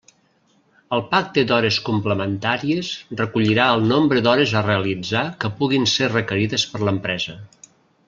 El 0.95 1.03
pacte 1.11 1.43
d'hores 1.51 1.77
complementàries 1.89 2.89
recollirà 3.21 3.69
el 3.75 3.87
nombre 3.93 4.25
d'hores 4.29 4.57
a 4.63 4.67
realitzar 4.71 5.25
que 5.45 5.55
puguin 5.61 5.89
ser 5.97 6.13
requerides 6.19 6.69
per 6.73 6.87
l'empresa. 6.91 7.43